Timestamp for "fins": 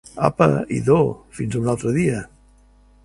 1.39-1.53